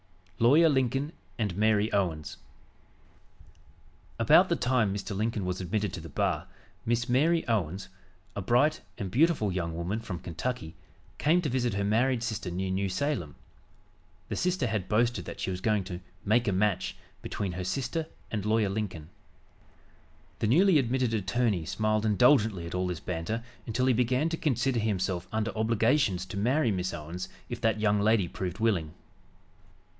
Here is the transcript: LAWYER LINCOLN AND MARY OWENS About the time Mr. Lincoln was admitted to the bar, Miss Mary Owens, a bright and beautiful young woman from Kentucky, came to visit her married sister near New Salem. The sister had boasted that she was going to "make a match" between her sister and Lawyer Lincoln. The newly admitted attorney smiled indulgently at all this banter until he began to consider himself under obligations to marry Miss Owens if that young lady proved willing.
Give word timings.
LAWYER 0.39 0.69
LINCOLN 0.69 1.11
AND 1.37 1.55
MARY 1.55 1.93
OWENS 1.93 2.37
About 4.17 4.49
the 4.49 4.55
time 4.55 4.91
Mr. 4.91 5.15
Lincoln 5.15 5.45
was 5.45 5.61
admitted 5.61 5.93
to 5.93 5.99
the 6.01 6.09
bar, 6.09 6.47
Miss 6.83 7.07
Mary 7.07 7.47
Owens, 7.47 7.89
a 8.35 8.41
bright 8.41 8.81
and 8.97 9.11
beautiful 9.11 9.51
young 9.51 9.75
woman 9.75 9.99
from 9.99 10.17
Kentucky, 10.17 10.73
came 11.19 11.43
to 11.43 11.49
visit 11.49 11.75
her 11.75 11.83
married 11.83 12.23
sister 12.23 12.49
near 12.49 12.71
New 12.71 12.89
Salem. 12.89 13.35
The 14.29 14.35
sister 14.35 14.65
had 14.65 14.89
boasted 14.89 15.25
that 15.25 15.39
she 15.39 15.51
was 15.51 15.61
going 15.61 15.83
to 15.83 15.99
"make 16.25 16.47
a 16.47 16.51
match" 16.51 16.97
between 17.21 17.51
her 17.51 17.63
sister 17.63 18.07
and 18.31 18.43
Lawyer 18.43 18.69
Lincoln. 18.69 19.09
The 20.39 20.47
newly 20.47 20.79
admitted 20.79 21.13
attorney 21.13 21.65
smiled 21.65 22.07
indulgently 22.07 22.65
at 22.65 22.73
all 22.73 22.87
this 22.87 22.99
banter 22.99 23.43
until 23.67 23.85
he 23.85 23.93
began 23.93 24.29
to 24.29 24.37
consider 24.37 24.79
himself 24.79 25.27
under 25.31 25.55
obligations 25.55 26.25
to 26.25 26.37
marry 26.37 26.71
Miss 26.71 26.91
Owens 26.95 27.29
if 27.49 27.61
that 27.61 27.79
young 27.79 27.99
lady 28.01 28.27
proved 28.27 28.57
willing. 28.57 28.95